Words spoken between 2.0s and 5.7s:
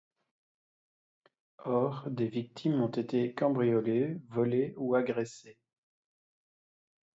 des victimes ont été cambriolées, volées ou agressées.